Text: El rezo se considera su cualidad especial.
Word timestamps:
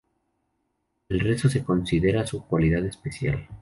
El 1.09 1.19
rezo 1.19 1.47
se 1.47 1.63
considera 1.63 2.25
su 2.25 2.43
cualidad 2.47 2.83
especial. 2.87 3.47